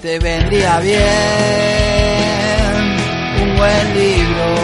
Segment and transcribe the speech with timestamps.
[0.00, 0.98] te vendría bien
[3.42, 4.54] un buen libro,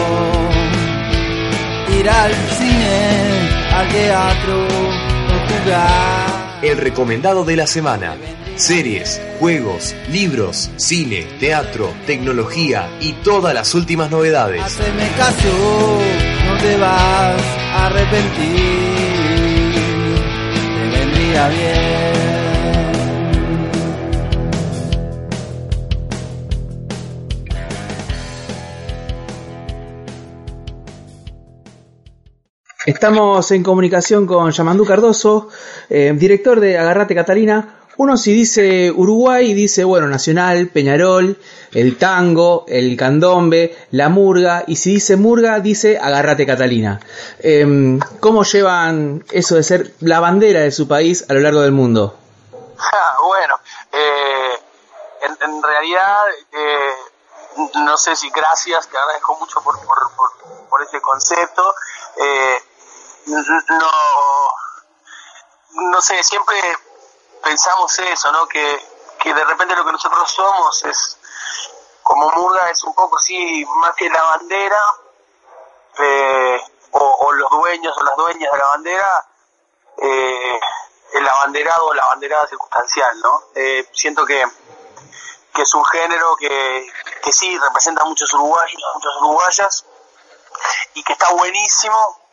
[1.99, 6.59] ir al cine, al teatro, o jugar.
[6.63, 8.15] El recomendado de la semana.
[8.55, 14.63] Series, juegos, libros, cine, teatro, tecnología y todas las últimas novedades.
[14.63, 15.99] Haceme caso,
[16.47, 17.41] no te vas
[17.75, 18.55] a arrepentir,
[20.55, 22.06] te vendría bien.
[32.87, 35.49] Estamos en comunicación con Yamandú Cardoso,
[35.89, 37.79] eh, director de Agarrate Catalina.
[37.97, 41.37] Uno si dice Uruguay, dice, bueno, Nacional, Peñarol,
[41.73, 47.01] el tango, el candombe, la murga, y si dice murga, dice Agarrate Catalina.
[47.39, 51.73] Em, ¿Cómo llevan eso de ser la bandera de su país a lo largo del
[51.73, 52.15] mundo?
[53.27, 53.55] bueno,
[53.91, 54.59] eh,
[55.23, 56.19] en, en, realidad,
[56.53, 61.75] eh, no sé si gracias, te agradezco mucho por, por, por, por ese concepto.
[62.15, 62.57] Eh,
[63.27, 63.91] no,
[65.91, 66.57] no sé, siempre
[67.43, 68.47] pensamos eso, ¿no?
[68.47, 68.79] Que,
[69.19, 71.17] que de repente lo que nosotros somos es,
[72.03, 74.81] como Murga, es un poco así, más que la bandera,
[75.99, 76.61] eh,
[76.91, 79.27] o, los dueños o las dueñas de la bandera,
[79.97, 80.59] eh,
[81.13, 83.43] el abanderado o la banderada circunstancial, ¿no?
[83.55, 84.43] Eh, siento que,
[85.53, 86.87] que es un género que,
[87.21, 89.85] que sí representa a muchos uruguayos, muchas uruguayas,
[90.93, 92.26] y que está buenísimo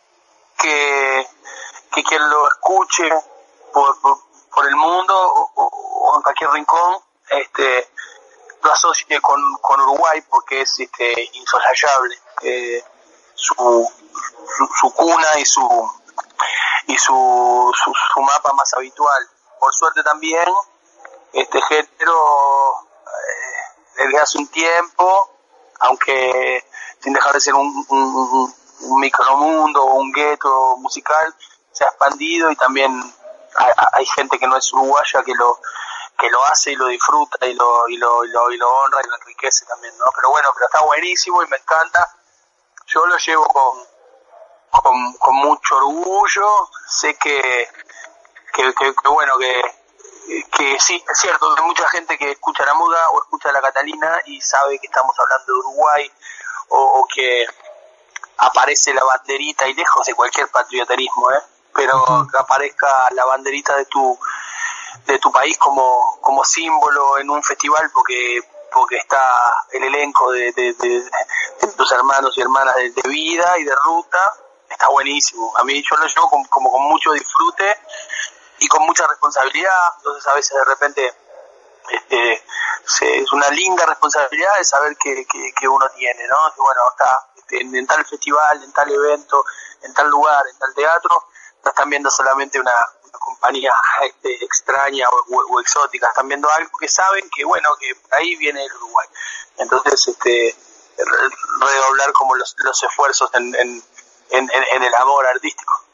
[0.58, 1.28] que,
[1.92, 3.08] que quien lo escuche
[3.72, 5.14] por, por, el mundo
[5.54, 7.88] o, en cualquier rincón este
[8.62, 12.84] lo asocie con, con Uruguay porque es este insoslayable eh,
[13.34, 13.90] su,
[14.80, 15.92] su, cuna y su
[16.86, 19.28] y su, su, su, mapa más habitual.
[19.58, 20.46] Por suerte también
[21.32, 25.30] este género eh, desde hace un tiempo
[25.80, 26.64] aunque
[27.00, 28.54] sin dejar de ser un, un
[28.98, 31.34] micromundo o un gueto musical
[31.72, 32.92] se ha expandido y también
[33.56, 35.58] hay, hay, gente que no es uruguaya que lo
[36.18, 39.00] que lo hace y lo disfruta y lo, y lo, y lo, y lo honra
[39.04, 40.04] y lo enriquece también, ¿no?
[40.14, 42.08] Pero bueno, pero está buenísimo y me encanta.
[42.86, 43.78] Yo lo llevo con,
[44.70, 46.68] con, con mucho orgullo.
[46.88, 47.68] Sé que,
[48.52, 49.62] que, que, que bueno, que,
[50.52, 54.20] que sí, es cierto, hay mucha gente que escucha la muda o escucha la Catalina
[54.26, 56.12] y sabe que estamos hablando de Uruguay
[56.68, 57.46] o, o que
[58.38, 61.42] aparece la banderita y lejos de cualquier patrioterismo, ¿eh?
[61.74, 62.30] pero uh -huh.
[62.30, 64.18] que aparezca la banderita de tu
[65.06, 68.40] de tu país como, como símbolo en un festival porque
[68.72, 69.20] porque está
[69.72, 71.04] el elenco de, de, de,
[71.60, 74.18] de tus hermanos y hermanas de, vida y de ruta,
[74.68, 75.56] está buenísimo.
[75.56, 77.78] A mí yo lo llevo como, como con mucho disfrute
[78.58, 81.14] y con mucha responsabilidad, entonces a veces de repente
[81.90, 82.42] este,
[82.86, 86.36] se, es una linda responsabilidad de saber que, que, uno tiene, ¿no?
[86.54, 89.44] Que bueno, está este, en, tal festival, en tal evento,
[89.82, 91.28] en tal lugar, en tal teatro,
[91.64, 93.72] no están viendo solamente una, una compañía
[94.02, 98.72] este, extraña o, exótica, están viendo algo que saben que, bueno, que ahí viene el
[98.74, 99.08] Uruguay.
[99.58, 100.56] Entonces, este,
[101.60, 103.82] redoblar como los, los esfuerzos en, en,
[104.30, 105.84] en, en, el amor artístico.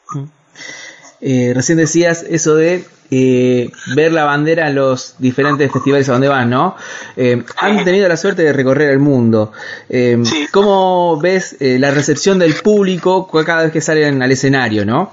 [1.21, 6.29] Eh, recién decías eso de eh, ver la bandera en los diferentes festivales a donde
[6.29, 6.77] van, ¿no?
[7.17, 9.51] Eh, han tenido la suerte de recorrer el mundo.
[9.89, 10.47] Eh, sí.
[10.51, 15.11] ¿Cómo ves eh, la recepción del público cada vez que salen al escenario, no?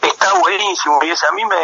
[0.00, 1.56] Está buenísimo y eso a mí me,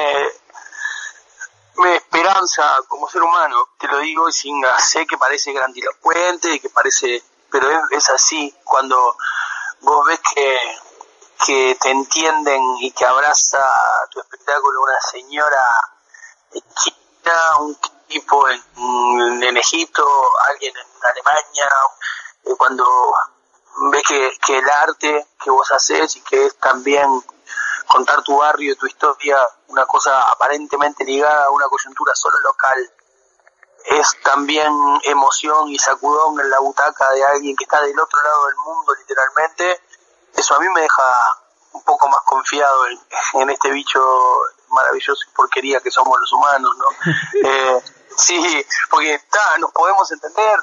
[1.82, 6.68] me esperanza como ser humano, te lo digo y sin sé que parece grandilocuente, que
[6.68, 9.16] parece, pero es, es así cuando
[9.80, 10.58] vos ves que
[11.46, 13.64] que te entienden y que abraza
[14.10, 15.62] tu espectáculo una señora
[16.52, 17.76] china, un
[18.08, 20.06] tipo en, Egipto,
[20.50, 21.70] alguien en Alemania,
[22.44, 22.84] eh, cuando
[23.90, 24.02] ves
[24.46, 27.22] que el arte que vos haces y que es también
[27.86, 32.92] contar tu barrio, tu historia, una cosa aparentemente ligada a una coyuntura solo local,
[33.84, 34.72] es también
[35.04, 38.94] emoción y sacudón en la butaca de alguien que está del otro lado del mundo
[38.94, 39.82] literalmente,
[40.36, 41.02] eso a mí me deja
[41.72, 43.00] un poco más confiado en,
[43.40, 44.00] en este bicho
[44.68, 46.86] maravilloso y porquería que somos los humanos, ¿no?
[47.48, 47.82] eh,
[48.16, 50.60] sí, porque está, nos podemos entender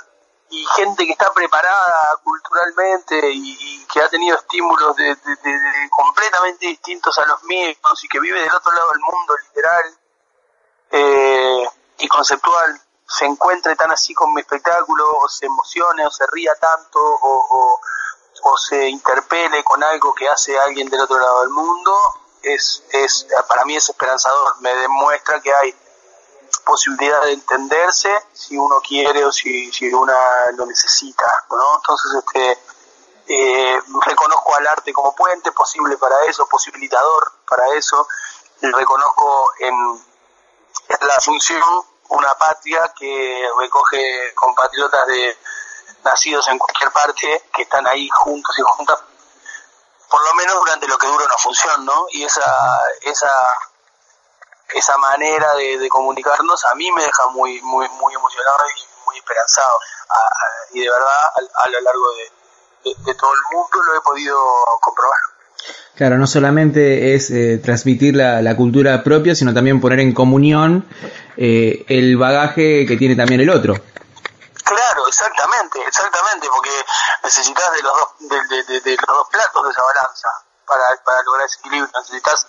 [0.50, 5.52] y gente que está preparada culturalmente y, y que ha tenido estímulos de, de, de,
[5.52, 9.98] de, completamente distintos a los míos y que vive del otro lado del mundo, literal
[10.92, 11.70] eh,
[12.00, 16.54] y conceptual, se encuentre tan así con mi espectáculo o se emocione o se ría
[16.56, 17.82] tanto o, o
[18.44, 21.96] o se interpele con algo que hace alguien del otro lado del mundo,
[22.42, 25.76] es, es para mí es esperanzador, me demuestra que hay
[26.66, 31.76] posibilidad de entenderse si uno quiere o si, si una lo necesita, ¿no?
[31.76, 32.60] Entonces, este,
[33.28, 38.08] eh, reconozco al arte como puente posible para eso, posibilitador para eso,
[38.62, 39.76] reconozco en
[40.90, 41.64] la función
[42.10, 45.38] una patria que recoge compatriotas de
[46.04, 49.00] nacidos en cualquier parte que están ahí juntos y juntas
[50.12, 52.06] por lo menos durante lo que dura una función, ¿no?
[52.12, 52.44] Y esa
[53.02, 53.32] esa
[54.74, 59.80] esa manera de, comunicarnos a mí me deja muy muy muy emocionado y muy esperanzado
[60.74, 64.38] y de verdad a, lo largo de, de, todo el mundo lo he podido
[64.82, 65.20] comprobar.
[65.96, 70.86] Claro, no solamente es eh, transmitir la, la, cultura propia, sino también poner en comunión
[71.38, 73.76] eh, el bagaje que tiene también el otro.
[74.72, 76.86] Claro, exactamente, exactamente, porque
[77.24, 80.30] necesitas de los dos, de, de, de, los dos platos de esa balanza
[80.66, 81.92] para, lograr ese equilibrio.
[81.94, 82.48] Necesitas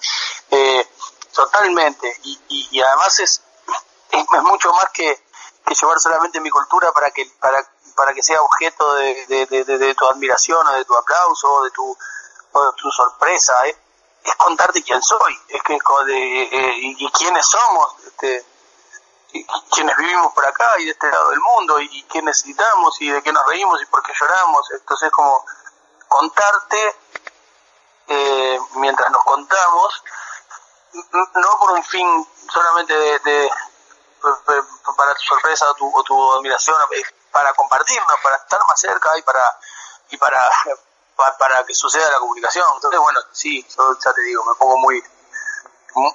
[0.52, 0.88] eh,
[1.32, 3.42] totalmente, y, y, además es,
[4.12, 5.26] es, mucho más que,
[5.66, 7.58] que llevar solamente mi cultura para que para,
[7.96, 11.98] para que sea objeto de, de, tu admiración o de tu aplauso o de tu,
[12.52, 13.66] o tu sorpresa.
[13.66, 13.76] ¿eh?
[14.22, 15.76] Es contarte quién soy, es que
[16.06, 17.96] de, eh, y quiénes somos.
[18.06, 18.51] Este,
[19.70, 23.22] quienes vivimos por acá y de este lado del mundo y qué necesitamos y de
[23.22, 24.70] qué nos reímos y por qué lloramos.
[24.72, 25.44] Entonces como
[26.08, 26.96] contarte
[28.08, 30.04] eh, mientras nos contamos,
[31.12, 33.50] no por un fin solamente de,
[34.96, 36.76] para tu sorpresa o tu, o tu admiración,
[37.30, 39.58] para compartirnos, para estar más cerca y para
[40.12, 40.38] y para,
[41.38, 42.66] para, que suceda la comunicación.
[42.74, 45.02] Entonces, bueno, sí, yo ya te digo, me pongo muy,
[45.94, 46.12] muy,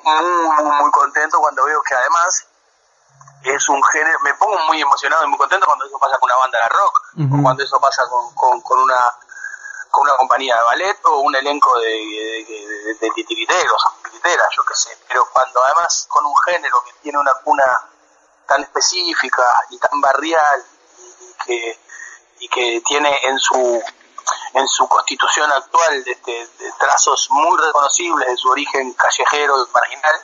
[0.82, 2.48] muy contento cuando veo que además
[3.44, 6.38] es un género, me pongo muy emocionado y muy contento cuando eso pasa con una
[6.38, 8.96] banda de rock, o cuando eso pasa con, con, una
[9.90, 14.76] con una compañía de ballet o un elenco de, de, de, titiriteros titiriteras, yo qué
[14.76, 17.64] sé, pero cuando además con un género que tiene una cuna
[18.48, 20.66] tan específica y tan barrial
[21.20, 21.80] y que,
[22.40, 23.84] y que tiene en su
[24.54, 30.16] en su constitución actual de, de trazos muy reconocibles de su origen callejero y marginal,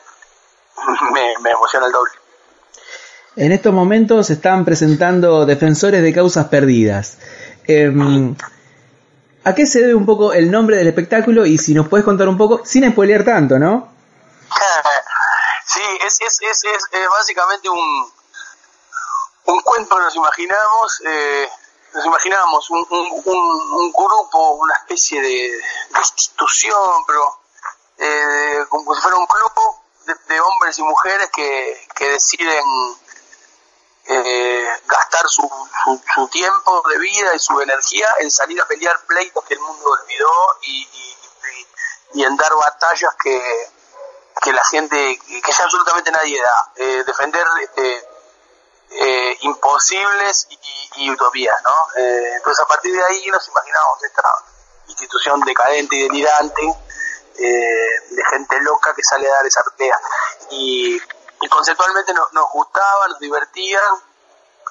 [1.12, 2.23] me, me emociona el doble.
[3.36, 7.18] En estos momentos se están presentando defensores de causas perdidas.
[7.66, 8.36] Em,
[9.46, 12.30] ¿A qué se debe un poco el nombre del espectáculo y si nos puedes contar
[12.30, 13.90] un poco, sin spoilear tanto, ¿no?
[15.66, 18.12] sí, es, es, es, es, básicamente un,
[19.46, 21.50] un cuento que nos imaginamos, eh,
[21.94, 25.52] nos imaginamos un, un, grupo, una especie de,
[25.98, 27.40] institución, pero
[27.98, 32.64] eh, como si fuera un club de, hombres y mujeres que, que deciden
[34.26, 35.50] eh, gastar su,
[36.14, 39.86] su, tiempo de vida y su energía en salir a pelear pleitos que el mundo
[39.86, 40.32] olvidó
[40.62, 40.88] y,
[42.14, 43.42] y, en dar batallas que,
[44.42, 46.72] que la gente, que ya absolutamente nadie da.
[46.76, 48.08] Eh, defender este,
[48.92, 50.48] eh, imposibles
[50.96, 52.02] y, utopías, ¿no?
[52.02, 54.24] Eh, entonces a partir de ahí nos imaginamos esta
[54.88, 56.62] institución decadente y delirante
[57.36, 60.00] de gente loca que sale a dar esa pelea.
[60.52, 61.02] Y
[61.44, 63.82] y conceptualmente nos, nos gustaba, nos divertía,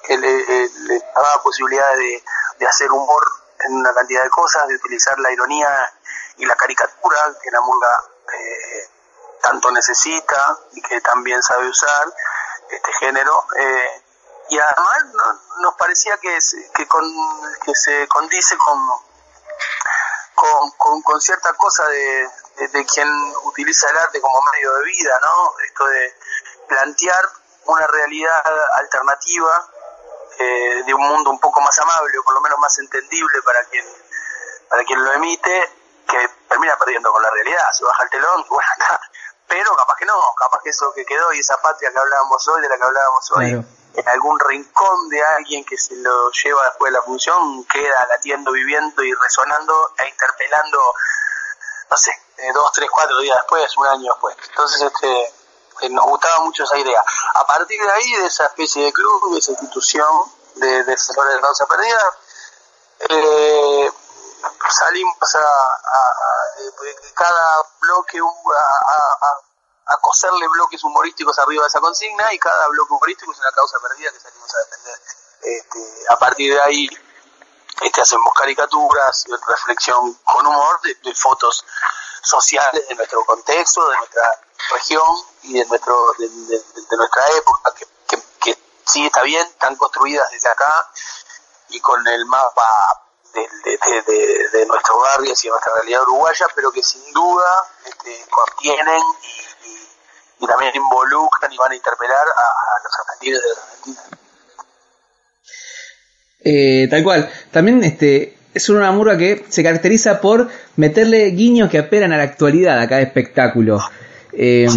[0.03, 0.69] que le,
[1.15, 2.23] daba posibilidad de,
[2.59, 3.23] de, hacer humor
[3.59, 5.93] en una cantidad de cosas, de utilizar la ironía
[6.37, 7.89] y la caricatura que la murga
[8.33, 8.89] eh,
[9.41, 12.13] tanto necesita y que también sabe usar
[12.69, 13.45] este género.
[13.57, 14.03] Eh,
[14.49, 15.05] y además
[15.59, 16.37] nos parecía que,
[16.75, 17.03] que, con,
[17.65, 18.77] que se condice con,
[20.77, 22.29] con, con, cierta cosa de,
[22.67, 23.07] de, quien
[23.43, 25.53] utiliza el arte como medio de vida, ¿no?
[25.65, 26.13] Esto de,
[26.67, 27.29] plantear
[27.65, 28.43] una realidad
[28.77, 29.69] alternativa
[30.39, 33.63] eh, de un mundo un poco más amable o por lo menos más entendible para
[33.65, 33.85] quien
[34.69, 35.71] para quien lo emite
[36.07, 37.63] que termina perdiendo con la realidad.
[37.73, 38.99] Se baja el telón bueno
[39.47, 42.61] pero capaz que no capaz que eso que quedó y esa patria que hablábamos hoy
[42.61, 46.91] de la que hablábamos hoy en algún rincón de alguien que se lo lleva después
[46.91, 50.79] de la función queda latiendo viviendo y resonando e interpelando
[51.91, 54.35] no sé eh, dos tres cuatro días después un año después.
[54.49, 55.33] Entonces este
[55.89, 57.03] nos gustaba mucho esa idea.
[57.33, 60.07] A partir de ahí, de esa especie de club, de esa institución
[60.55, 62.17] de defensores de causa perdida,
[63.09, 63.91] eh,
[64.69, 69.25] salimos a, a, cada bloque a,
[69.87, 73.77] a, coserle bloques humorísticos arriba de esa consigna y cada bloque humorístico es una causa
[73.79, 74.99] perdida que salimos a defender.
[75.41, 76.89] Este, a partir de ahí
[77.81, 81.65] este, hacemos caricaturas, reflexión con humor de fotos
[82.21, 84.39] sociales de nuestro contexto, de nuestra
[84.71, 85.01] región
[85.43, 86.27] y de nuestro de,
[86.97, 90.89] nuestra época que, sí está bien están construidas desde acá
[91.69, 92.69] y con el mapa
[93.33, 97.45] de, de, nuestros barrios y de nuestra realidad uruguaya pero que sin duda
[97.85, 99.01] este, contienen
[100.39, 104.01] y, también involucran y van a interpelar a, los argentinos de Argentina.
[106.43, 107.33] Eh, tal cual.
[107.51, 112.23] También este es una murga que se caracteriza por meterle guiños que apelan a la
[112.23, 113.79] actualidad a cada espectáculo.
[114.33, 114.67] Eh,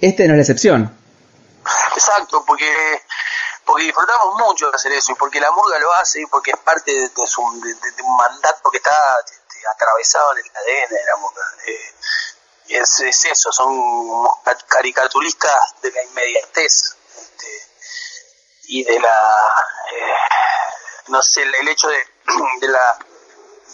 [0.00, 0.96] Este no es la excepción.
[1.94, 3.02] Exacto, porque
[3.66, 6.58] porque disfrutamos mucho de hacer eso y porque la murga lo hace y porque es
[6.58, 8.94] parte de, su, de, un mandato que está
[9.24, 11.42] este, atravesado en el ADN de la murga.
[11.66, 11.94] Eh,
[12.68, 14.28] es, es, eso, son
[14.68, 17.68] caricaturistas de la inmediatez este,
[18.68, 19.54] y de la,
[19.92, 20.14] eh,
[21.08, 21.98] no sé, el, hecho de,
[22.60, 22.98] de la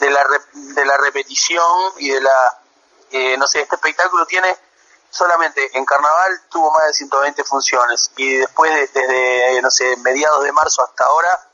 [0.01, 2.62] de la, de la repetición y de la,
[3.11, 4.57] eh, no sé, este espectáculo tiene
[5.12, 10.52] solamente en carnaval tuvo más de 120 funciones y después desde, no sé, mediados de
[10.52, 11.49] marzo hasta ahora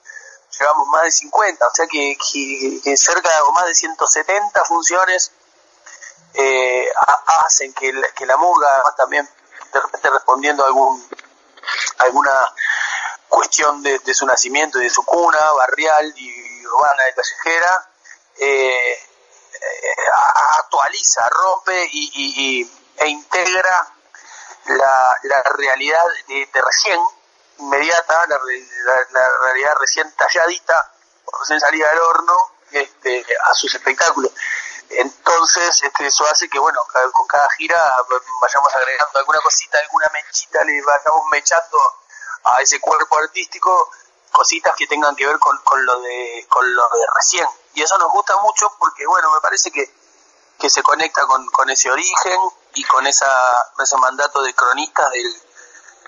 [0.59, 2.17] llevamos más de 50, o sea que,
[2.97, 5.33] cerca de más de 170 funciones
[6.35, 6.88] eh,
[7.45, 9.29] hacen que, la murga, además también
[9.73, 11.09] de repente respondiendo a algún,
[11.99, 12.55] alguna
[13.29, 17.91] cuestión de, su nacimiento y de su cuna, barrial y urbana y callejera,
[18.38, 19.95] eh, eh,
[20.61, 23.93] actualiza, rompe y e integra
[24.67, 27.00] la, la realidad de, recién,
[27.59, 28.38] inmediata, la,
[29.11, 30.93] la, realidad recién talladita,
[31.40, 34.33] recién salida del horno, este, a sus espectáculos.
[34.90, 36.81] Entonces, este, eso hace que, bueno,
[37.12, 37.81] con cada gira
[38.40, 41.78] vayamos agregando alguna cosita, alguna mechita, le vayamos mechando
[42.45, 43.90] a ese cuerpo artístico
[44.33, 47.47] cositas que tengan que ver con, con lo de con lo de recién.
[47.75, 49.93] Y eso nos gusta mucho porque, bueno, me parece que
[50.59, 52.38] que se conecta con, con ese origen
[52.75, 53.31] y con esa
[53.81, 55.43] ese mandato de cronistas del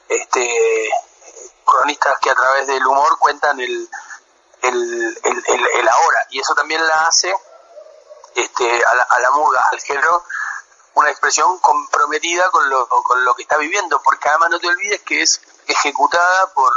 [0.08, 0.90] este
[1.64, 3.88] cronistas que a través del humor cuentan el
[4.62, 6.26] el, el, ahora.
[6.30, 7.34] Y eso también la hace
[8.34, 10.24] este a la, a la murga al género
[10.94, 14.02] una expresión comprometida con lo, con lo que está viviendo.
[14.02, 16.72] Porque además no te olvides que es ejecutada por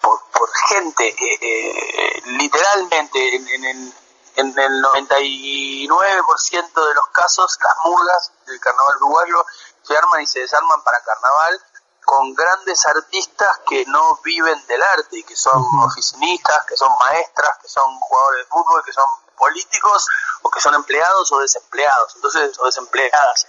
[0.00, 3.94] por, por gente eh, eh, literalmente en, en, en
[4.38, 9.44] en el 99% de los casos las murgas del carnaval uruguayo
[9.82, 11.60] se arman y se desarman para carnaval
[12.04, 17.58] con grandes artistas que no viven del arte y que son oficinistas, que son maestras,
[17.60, 19.04] que son jugadores de fútbol, que son
[19.36, 20.06] políticos
[20.42, 23.46] o que son empleados o desempleados, entonces o desempleadas.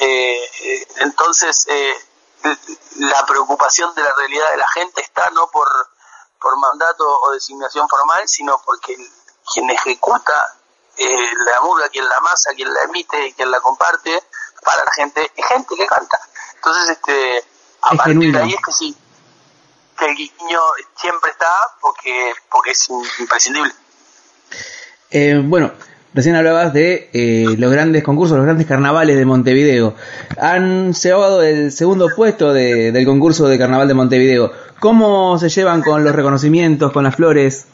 [0.00, 1.94] Eh, eh, entonces eh,
[2.96, 5.68] la preocupación de la realidad de la gente está no por
[6.40, 8.96] por mandato o designación formal, sino porque
[9.52, 10.34] quien ejecuta
[10.96, 14.22] eh, la murga, quien la masa, quien la emite, y quien la comparte
[14.64, 16.18] para la gente, es gente que canta.
[16.56, 17.44] Entonces, este,
[17.82, 18.96] a partir de ahí es que sí,
[19.98, 20.60] que el guiño
[20.96, 21.50] siempre está
[21.80, 22.88] porque, porque es
[23.20, 23.72] imprescindible.
[25.10, 25.72] Eh, bueno,
[26.14, 29.94] recién hablabas de eh, los grandes concursos, los grandes carnavales de Montevideo.
[30.40, 34.52] Han llevado el segundo puesto del concurso de carnaval de Montevideo.
[34.80, 37.66] ¿Cómo se llevan con los reconocimientos, con las flores?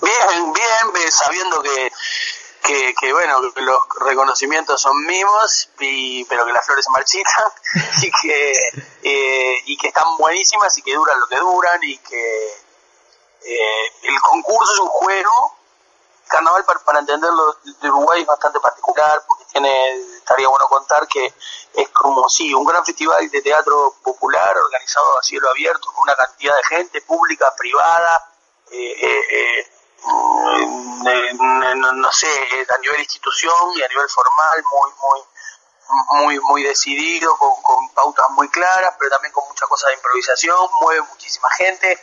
[0.00, 0.39] Bien,
[1.10, 6.84] bien, sabiendo que, que, bueno, que los reconocimientos son mimos, y, pero que las flores
[6.84, 7.44] se marchitan
[8.02, 8.52] y que,
[9.02, 12.46] eh, y que están buenísimas y que duran lo que duran y que
[13.42, 15.56] eh, el concurso es un juego.
[16.28, 21.34] Carnaval, para, entenderlo, de Uruguay es bastante particular porque tiene, estaría bueno contar que
[21.74, 26.14] es como sí, un gran festival de teatro popular organizado a cielo abierto con una
[26.14, 28.32] cantidad de gente pública, privada,
[28.70, 29.66] eh,
[30.02, 32.28] eh, eh, no, sé,
[32.68, 38.48] a nivel institución y a nivel formal muy, muy, muy, muy decidido, con, pautas muy
[38.48, 42.02] claras, pero también con muchas cosas de improvisación, mueve muchísima gente,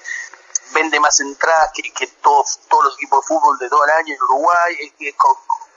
[0.73, 4.13] vende más entradas que, que todos, todos los equipos de fútbol de todo el año
[4.13, 5.15] en Uruguay, es,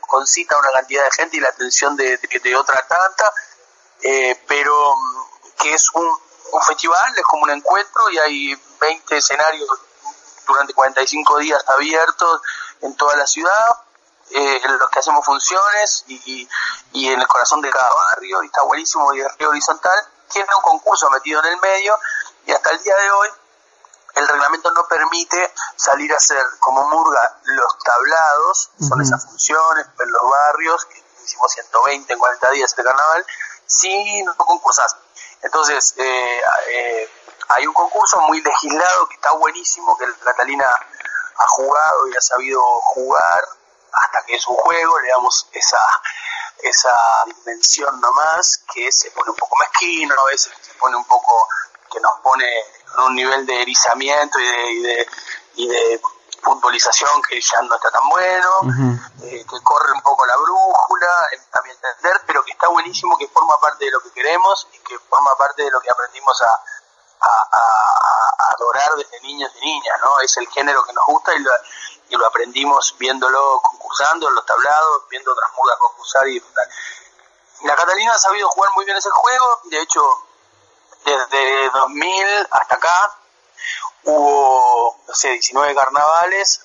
[0.00, 3.32] concita una cantidad de gente y la atención de, de, otra tanta,
[4.46, 6.04] pero mm, que es un,
[6.52, 9.68] un festival, es como un encuentro y hay 20 escenarios
[10.46, 12.40] durante 45 días abiertos
[12.80, 13.68] en toda la ciudad,
[14.30, 16.48] eh, en los que hacemos funciones y,
[16.92, 20.48] y, en el corazón de cada barrio, y está buenísimo y es río horizontal, tiene
[20.56, 21.98] un concurso metido en el medio
[22.46, 23.28] y hasta el día de hoy
[24.14, 30.10] el reglamento no permite salir a hacer como murga los tablados, son esas funciones en
[30.10, 33.26] los barrios, que hicimos 120 en 40 días de carnaval,
[33.66, 34.96] sin no concursas.
[35.42, 37.10] Entonces, eh, eh,
[37.50, 42.60] hay un concurso muy legislado que está buenísimo, que Catalina ha jugado y ha sabido
[42.62, 43.44] jugar
[43.92, 45.78] hasta que es un juego, le damos esa
[46.62, 46.92] esa
[47.26, 51.48] dimensión nomás que se pone un poco mezquino, a veces se pone un poco,
[51.90, 55.08] que nos pone en un nivel de erizamiento y de,
[55.54, 56.00] y de,
[56.42, 58.48] futbolización que ya no está tan bueno,
[59.24, 61.06] eh, que corre un poco la brújula,
[61.52, 64.98] también entender, pero que está buenísimo, que forma parte de lo que queremos y que
[65.00, 66.48] forma parte de lo que aprendimos a,
[68.54, 70.20] adorar desde niños y niñas, ¿no?
[70.20, 71.50] Es el género que nos gusta y lo,
[72.08, 76.68] y lo aprendimos viéndolo concursando en los tablados, viendo otras mudas concursar y disfrutar.
[77.62, 80.02] La Catalina ha sabido jugar muy bien ese juego, de hecho,
[81.04, 83.16] desde 2000 hasta acá
[84.04, 86.62] hubo, no sé, 19 carnavales,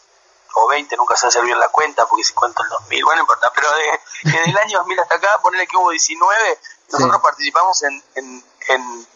[0.56, 3.24] o 20, nunca se hace bien la cuenta, porque si cuento el 2000, bueno, no
[3.24, 3.68] importa, pero
[4.24, 6.60] desde el año 2000 hasta acá, ponerle que hubo 19,
[6.92, 9.08] nosotros participamos en, en, en,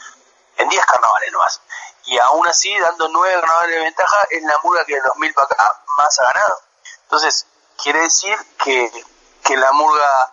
[0.69, 1.61] en 10 carnavales nomás.
[2.05, 5.45] Y aún así, dando 9 carnavales de ventaja, es la murga que el 2000 para
[5.45, 6.61] acá más ha ganado.
[7.03, 7.45] Entonces,
[7.81, 9.05] quiere decir que,
[9.43, 10.31] que la murga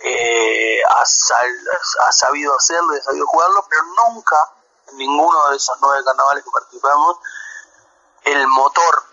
[0.00, 4.36] eh, ha, ha, sabido hacerlo, ha sabido jugarlo, pero nunca
[4.88, 7.18] en ninguno de esos nueve carnavales que participamos
[8.24, 9.04] el motor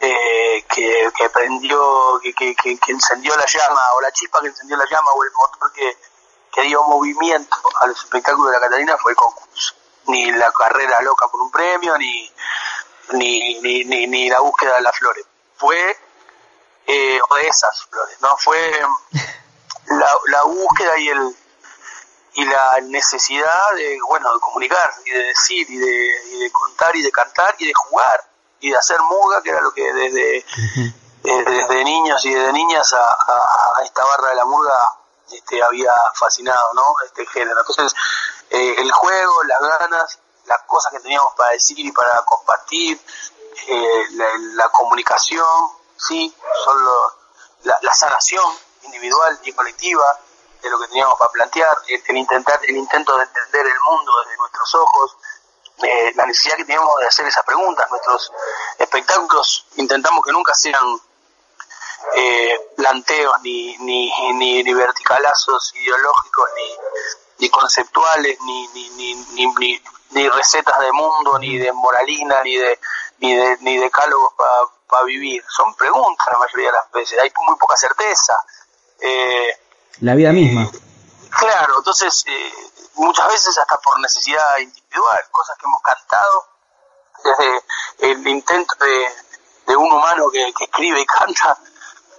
[0.00, 4.76] eh, que, que, prendió, que, que, que, encendió la llama, o la chispa que encendió
[4.76, 9.16] la llama, o el motor que dio movimiento al espectáculo de la Catalina fue el
[9.16, 9.74] concurso.
[10.06, 12.30] Ni la carrera loca por un premio, ni,
[13.12, 15.24] ni, ni, ni, la búsqueda de las flores.
[15.56, 15.98] Fue,
[16.86, 18.36] eh, o de esas flores, ¿no?
[18.36, 18.58] Fue
[19.86, 21.36] la, la búsqueda y el
[22.34, 26.94] y la necesidad de bueno de comunicar y de decir y de, y de contar
[26.96, 28.28] y de cantar y de jugar
[28.60, 30.44] y de hacer muga que era lo que desde eh,
[31.22, 34.74] desde niños y desde niñas a, a, esta barra de la murga
[35.30, 37.94] este, había fascinado no este género entonces
[38.50, 43.00] eh, el juego las ganas las cosas que teníamos para decir y para compartir
[43.66, 44.06] eh,
[44.54, 45.46] la, comunicación
[45.96, 46.84] sí son
[47.62, 48.44] la, la sanación
[48.82, 50.04] individual y colectiva
[50.64, 54.36] de lo que teníamos para plantear, el, intentar, el intento de entender el mundo desde
[54.38, 55.16] nuestros ojos,
[55.82, 57.88] eh, la necesidad que teníamos de hacer esas preguntas.
[57.90, 58.32] Nuestros
[58.78, 61.00] espectáculos intentamos que nunca sean
[62.16, 66.76] eh, planteos ni, ni, ni, ni, verticalazos ideológicos, ni,
[67.40, 69.80] ni conceptuales, ni, ni, ni,
[70.10, 72.78] ni, recetas de mundo, ni de moralina, ni de,
[73.18, 74.32] ni de, ni decálogos
[74.88, 75.42] para vivir.
[75.48, 78.34] Son preguntas la mayoría de las veces, hay muy poca certeza.
[79.00, 79.58] Eh,
[80.00, 80.70] la vida misma.
[81.30, 82.52] Claro, entonces eh,
[82.94, 86.46] muchas veces hasta por necesidad individual, cosas que hemos cantado,
[87.24, 88.74] desde el intento
[89.66, 91.58] de, un humano que, escribe y canta,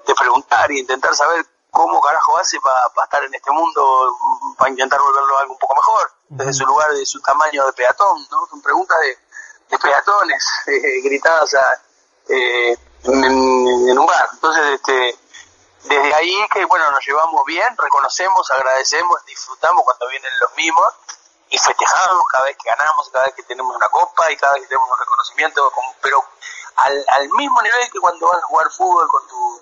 [0.05, 4.17] de preguntar y intentar saber cómo carajo hace para estar en este mundo,
[4.57, 8.25] para intentar volverlo algo un poco mejor, desde su lugar, de su tamaño de peatón,
[8.31, 8.47] ¿no?
[8.49, 9.17] Son preguntas de,
[9.69, 11.81] de peatones eh, gritadas a,
[12.29, 13.23] eh, en,
[13.89, 14.29] en, un bar.
[14.33, 15.19] Entonces, este,
[15.83, 20.87] desde ahí que, bueno, nos llevamos bien, reconocemos, agradecemos, disfrutamos cuando vienen los mismos
[21.49, 24.63] y festejamos cada vez que ganamos, cada vez que tenemos una copa y cada vez
[24.63, 26.23] que tenemos un reconocimiento, pero
[26.77, 29.61] al, al mismo nivel que cuando vas a jugar fútbol con tu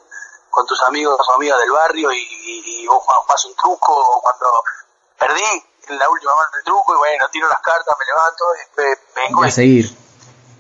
[0.53, 4.45] con tus amigos o amigas del barrio y, y, vos jugás un truco o cuando
[5.17, 9.19] perdí en la última mano del truco y bueno, tiro las cartas, me levanto y
[9.19, 9.97] vengo a seguir.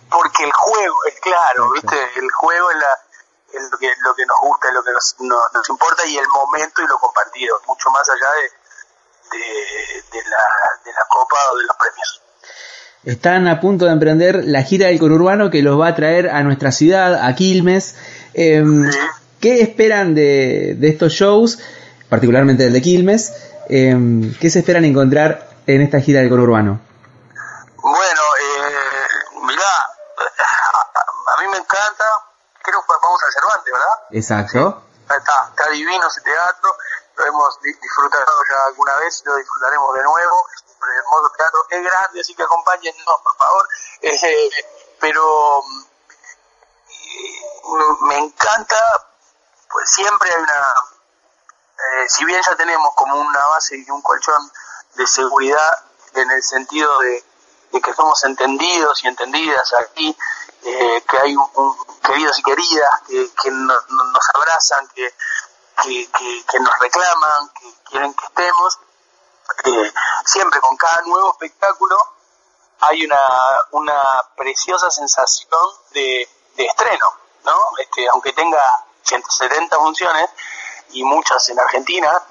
[0.09, 1.95] Porque el juego, es claro, ¿viste?
[2.15, 2.99] El juego es la
[3.53, 5.15] es lo que, lo que nos gusta, es lo que nos,
[5.53, 9.37] nos importa y el momento y lo compartido, mucho más allá de,
[10.11, 10.43] de, la,
[10.83, 12.21] de la copa o de los premios.
[13.03, 16.41] Están a punto de emprender la gira del conurbano que los va a traer a
[16.41, 17.95] nuestra ciudad, a Quilmes.
[18.33, 18.89] Em,
[19.43, 21.59] ¿Qué esperan de, de, estos shows,
[22.07, 23.33] particularmente el de Quilmes?
[23.67, 23.93] Eh,
[24.39, 26.79] ¿Qué se esperan encontrar en esta gira del conurbano?
[27.75, 29.73] Bueno, eh, mirá,
[31.35, 32.05] a mí me encanta
[32.63, 33.97] creo que vamos al Cervantes, ¿verdad?
[34.11, 34.83] Exacto.
[35.03, 36.77] Está, está divino ese teatro,
[37.17, 41.83] lo hemos disfrutado ya alguna vez, lo disfrutaremos de nuevo, es un hermoso teatro, es
[41.83, 43.67] grande, así que acompáñennos, por favor,
[44.03, 44.49] eh,
[45.01, 45.61] pero
[47.67, 48.77] mm, me encanta,
[49.73, 54.51] pues siempre hay una, eh, si bien ya tenemos como una base y un colchón
[54.93, 55.83] de seguridad
[56.13, 57.23] en el sentido de,
[57.81, 60.15] que somos entendidos y entendidas aquí,
[60.61, 65.11] eh, que hay un, queridos y queridas que, nos abrazan, que,
[65.81, 68.79] que, nos reclaman, que quieren que estemos.
[69.65, 69.93] Eh,
[70.25, 71.97] siempre con cada nuevo espectáculo
[72.79, 73.19] hay una,
[73.71, 74.03] una
[74.37, 75.59] preciosa sensación
[75.91, 77.05] de, de estreno,
[77.43, 77.57] ¿no?
[77.79, 78.61] Este, aunque tenga
[79.03, 80.29] 170 funciones
[80.91, 82.21] y muchas en Argentina,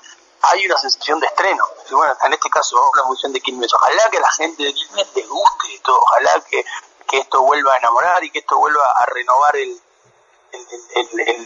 [0.42, 1.64] hay una sensación de estreno.
[1.90, 3.72] bueno, en este caso, la función de Quilmes.
[3.74, 6.64] Ojalá que la gente de Quilmes te guste esto, ojalá que
[7.12, 9.78] que esto vuelva a enamorar y que esto vuelva a renovar el,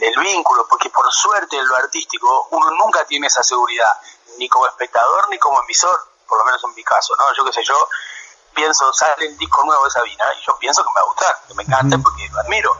[0.01, 3.99] el, vínculo, porque por suerte en lo artístico uno nunca tiene esa seguridad,
[4.37, 7.25] ni como espectador ni como emisor, por lo menos en mi caso, ¿no?
[7.35, 7.75] Yo qué sé, yo
[8.53, 11.41] pienso, sale el disco nuevo de Sabina y yo pienso que me va a gustar,
[11.49, 12.77] que me encanta porque lo admiro,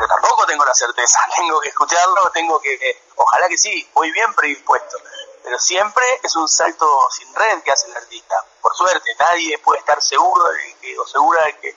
[0.00, 4.32] pero tampoco tengo la certeza, tengo que escucharlo, tengo que, ojalá que sí, muy bien
[4.34, 4.96] predispuesto,
[5.42, 9.80] pero siempre es un salto sin red que hace el artista, por suerte, nadie puede
[9.80, 11.76] estar seguro de que, o segura de que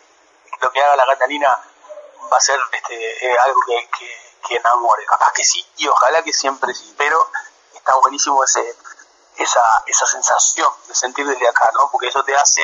[0.62, 1.50] lo que haga la Catalina
[2.32, 6.74] va a ser este, eh, algo que, enamore, capaz que sí, y ojalá que siempre
[6.74, 7.30] sí, pero
[7.74, 8.78] está buenísimo ese,
[9.38, 11.90] esa, esa sensación de sentir desde acá, ¿no?
[11.92, 12.62] Porque eso te hace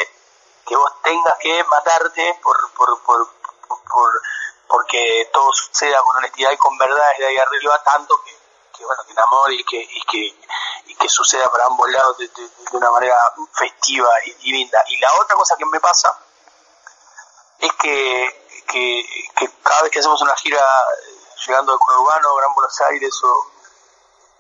[0.68, 3.28] que vos tengas que matarte por, por, por,
[3.68, 4.22] por
[4.70, 8.38] porque todo suceda con honestidad y con verdad desde ahí arriba, tanto que,
[8.78, 10.40] que bueno, que enamore y que, y que,
[10.86, 12.30] y que suceda para ambos lados de,
[12.72, 13.16] una manera
[13.52, 14.84] festiva y, linda.
[14.88, 16.16] Y la otra cosa que me pasa
[17.58, 22.82] es que, que, cada vez que hacemos una gira eh, llegando del conurbano, Gran Buenos
[22.82, 23.52] Aires o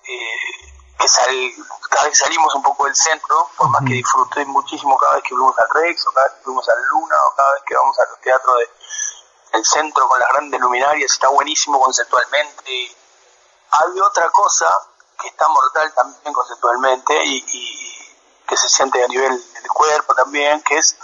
[0.03, 1.55] eh, que
[1.89, 5.23] cada vez que salimos un poco del centro, por más que disfruté muchísimo cada vez
[5.23, 7.75] que fuimos al Rex o cada vez que fuimos al Luna o cada vez que
[7.75, 8.69] vamos a los teatros de
[9.53, 12.95] el centro con las grandes luminarias, está buenísimo conceptualmente.
[13.71, 14.67] Hay otra cosa
[15.19, 17.41] que está mortal también conceptualmente y,
[18.47, 20.95] que se siente a nivel del cuerpo también, que es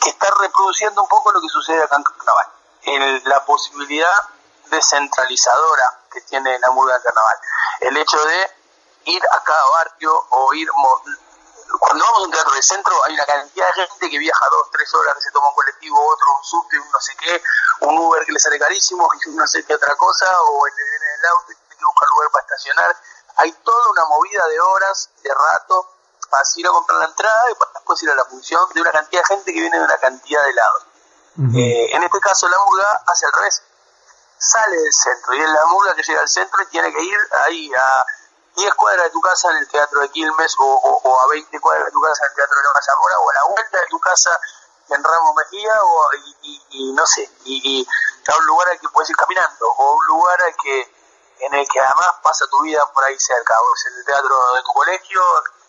[0.00, 2.46] que está reproduciendo un poco lo que sucede acá en Carnaval,
[2.82, 4.28] en la posibilidad
[4.70, 7.36] descentralizadora que tiene la murga del Carnaval.
[7.80, 8.50] El hecho de
[9.04, 10.68] ir a cada barrio o ir
[11.78, 14.70] cuando vamos a un teatro de centro hay una cantidad de gente que viaja dos,
[14.70, 17.42] tres horas, que se toma un colectivo, otro, un subte, un no sé qué,
[17.80, 20.94] un Uber que le sale carísimo, y no sé qué otra cosa, o el viene
[20.94, 22.96] en el auto y tiene que buscar lugar para estacionar.
[23.36, 25.90] Hay toda una movida de horas, de rato,
[26.30, 28.90] para ir a comprar la entrada y para después ir a la función de una
[28.90, 30.86] cantidad de gente que viene de una cantidad de lados.
[31.56, 33.60] Eh, en este caso la murga hace al revés,
[34.38, 37.18] sale del centro y es la murga que llega al centro y tiene que ir
[37.44, 38.06] ahí a
[38.56, 41.92] 10 cuadras de tu casa en el Teatro de Quilmes o, a 20 cuadras de
[41.92, 44.40] tu casa en el Teatro de la Zamora o a la vuelta de tu casa
[44.90, 46.08] en Ramos Mejía o,
[46.70, 47.86] y, no sé, y,
[48.26, 50.92] a un lugar al que puedes ir caminando o un lugar al que
[51.40, 54.62] en el que además pasa tu vida por ahí cerca, o es el teatro de
[54.62, 55.20] tu colegio,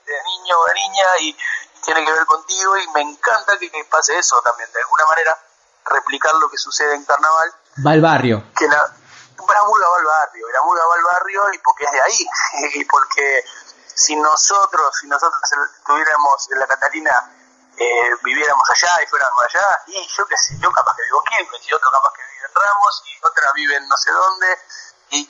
[0.06, 1.38] de niño o de niña y
[1.84, 5.38] tiene que ver contigo y me encanta que, pase eso también, de alguna manera
[5.86, 7.54] replicar lo que sucede en Carnaval.
[7.86, 8.44] Va al barrio.
[8.56, 8.92] Que la,
[9.38, 12.28] la murga va al barrio, la murga va al barrio y porque es de ahí,
[12.74, 13.44] y porque
[13.94, 15.42] si nosotros, si nosotros
[15.78, 17.32] estuviéramos en la Catalina,
[17.78, 21.36] eh, viviéramos allá y fuéramos allá, y yo qué sé, yo capaz que vivo aquí,
[21.68, 24.60] y otro capaz que vive en Ramos, y otra vive en no sé dónde,
[25.10, 25.30] y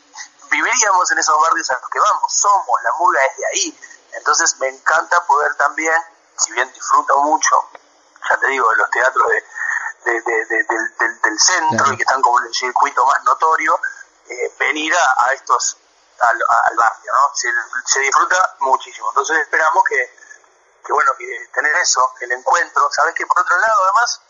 [0.52, 3.80] viviríamos en esos barrios a los que vamos, somos, la murga es de ahí.
[4.14, 5.96] Entonces me encanta poder también,
[6.38, 7.70] si bien disfruto mucho,
[8.30, 9.44] ya te digo, de los teatros de,
[10.06, 13.80] del, centro y que están como en el circuito más notorio,
[14.30, 15.78] eh, venir a, estos,
[16.20, 17.36] al, barrio, ¿no?
[17.86, 19.10] Se, disfruta muchísimo.
[19.10, 20.14] Entonces esperamos que,
[20.86, 22.90] que, bueno, que tener eso, el encuentro.
[22.92, 24.22] Sabes que por otro lado, además,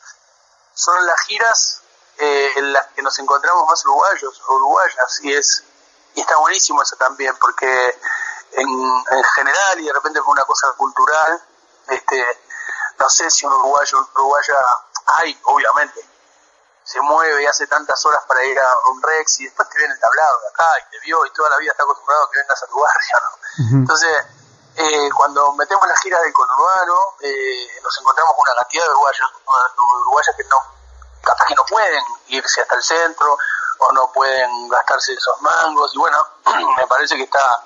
[0.74, 1.82] son las giras
[2.18, 5.64] eh, en las que nos encontramos más uruguayos o uruguayas y es
[6.14, 8.00] y está buenísimo eso también porque
[8.54, 11.44] en, en general y de repente fue una cosa cultural
[11.90, 12.26] este
[12.98, 14.56] no sé si un uruguayo o uruguaya
[15.18, 16.08] hay obviamente
[16.86, 19.94] se mueve y hace tantas horas para ir a un Rex y después te viene
[19.94, 22.40] el tablado de acá y te vio y toda la vida está acostumbrado a que
[22.40, 23.80] vengas a tu barrio, ¿no?
[23.80, 24.26] Entonces,
[24.76, 29.34] eh, cuando metemos la gira del conurbano, eh, nos encontramos con una cantidad de uruguayos,
[30.02, 30.58] uruguayas que no,
[31.24, 33.38] capaz que no pueden irse hasta el centro
[33.80, 36.24] o no pueden gastarse esos mangos y bueno,
[36.78, 37.64] me parece que está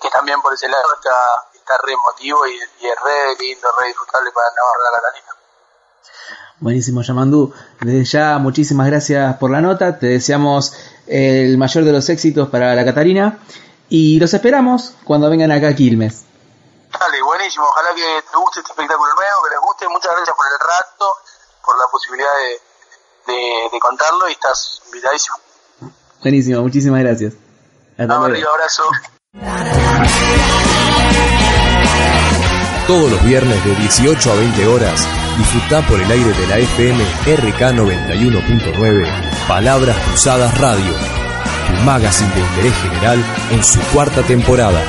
[0.00, 1.16] que también por ese lado está,
[1.52, 5.36] está re emotivo y, es re lindo, re disfrutable para Navarra la Catalina.
[6.60, 7.54] Buenísimo, Yamandú.
[7.80, 9.98] Desde ya, muchísimas gracias por la nota.
[9.98, 10.74] Te deseamos
[11.06, 13.38] el mayor de los éxitos para la Catarina.
[13.88, 16.24] Y los esperamos cuando vengan acá a Quilmes.
[16.98, 17.64] Dale, buenísimo.
[17.64, 19.88] Ojalá que te guste este espectáculo nuevo, que les guste.
[19.88, 21.14] Muchas gracias por el rato,
[21.64, 22.28] por la posibilidad
[23.26, 25.36] de, contarlo y estás invitadísimo.
[26.20, 27.34] Buenísimo, muchísimas gracias.
[27.96, 28.50] Hasta luego.
[28.50, 28.82] abrazo.
[32.88, 37.04] Todos los viernes de 18 a 20 horas, disfruta por el aire de la FM
[37.36, 39.06] RK 91.9
[39.46, 40.94] Palabras Cruzadas Radio,
[41.66, 44.80] tu magazine de interés general en su cuarta temporada.